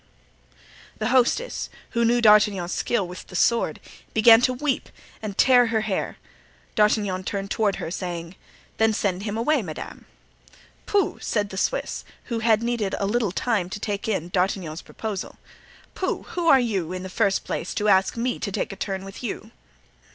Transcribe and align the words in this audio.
The 0.97 1.09
hostess, 1.09 1.69
who 1.91 2.03
knew 2.03 2.21
D'Artagnan's 2.21 2.73
skill 2.73 3.07
with 3.07 3.27
the 3.27 3.35
sword, 3.35 3.79
began 4.15 4.41
to 4.41 4.53
weep 4.53 4.89
and 5.21 5.37
tear 5.37 5.67
her 5.67 5.81
hair. 5.81 6.17
D'Artagnan 6.73 7.23
turned 7.23 7.51
toward 7.51 7.75
her, 7.75 7.91
saying, 7.91 8.35
"Then 8.77 8.93
send 8.93 9.21
him 9.21 9.37
away, 9.37 9.61
madame." 9.61 10.05
"Pooh!" 10.87 11.19
said 11.21 11.49
the 11.51 11.55
Swiss, 11.57 12.03
who 12.33 12.39
had 12.39 12.63
needed 12.63 12.95
a 12.97 13.05
little 13.05 13.31
time 13.31 13.69
to 13.69 13.79
take 13.79 14.07
in 14.07 14.29
D'Artagnan's 14.29 14.81
proposal, 14.81 15.37
"pooh! 15.93 16.23
who 16.29 16.47
are 16.47 16.59
you, 16.59 16.91
in 16.91 17.03
the 17.03 17.07
first 17.07 17.43
place, 17.43 17.75
to 17.75 17.87
ask 17.87 18.17
me 18.17 18.39
to 18.39 18.51
take 18.51 18.71
a 18.71 18.75
turn 18.75 19.05
with 19.05 19.21
you?" 19.21 19.51